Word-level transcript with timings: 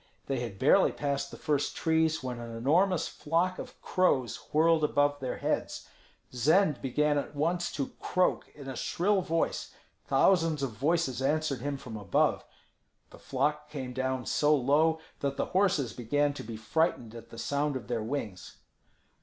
They 0.25 0.39
had 0.39 0.57
barely 0.57 0.91
passed 0.91 1.29
the 1.29 1.37
first 1.37 1.75
trees 1.75 2.23
when 2.23 2.39
an 2.39 2.55
enormous 2.55 3.07
flock 3.07 3.59
of 3.59 3.79
crows 3.83 4.35
whirled 4.51 4.83
above 4.83 5.19
their 5.19 5.37
heads. 5.37 5.87
Zend 6.33 6.81
began 6.81 7.19
at 7.19 7.35
once 7.35 7.71
to 7.73 7.93
croak 7.99 8.49
in 8.55 8.67
a 8.67 8.75
shrill 8.75 9.21
voice; 9.21 9.75
thousands 10.07 10.63
of 10.63 10.71
voices 10.71 11.21
answered 11.21 11.61
him 11.61 11.77
from 11.77 11.97
above. 11.97 12.43
The 13.11 13.19
flock 13.19 13.69
came 13.69 13.93
down 13.93 14.25
so 14.25 14.55
low 14.55 14.99
that 15.19 15.37
the 15.37 15.45
horses 15.53 15.93
began 15.93 16.33
to 16.33 16.41
be 16.43 16.57
frightened 16.57 17.13
at 17.13 17.29
the 17.29 17.37
sound 17.37 17.75
of 17.75 17.87
their 17.87 18.01
wings. 18.01 18.57